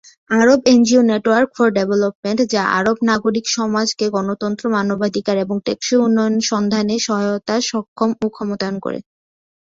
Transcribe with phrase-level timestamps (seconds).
[0.31, 6.95] Arab NGO network for development, যা আরব নাগরিক সমাজকে গণতন্ত্র, মানবাধিকার এবং টেকসই উন্নয়নের সন্ধানে
[6.99, 8.99] সহায়তা, সক্ষম ও ক্ষমতায়ন করে।